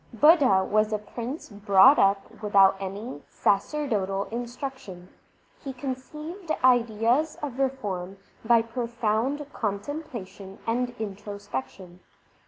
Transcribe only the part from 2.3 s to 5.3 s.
without any sacerdotal instruction.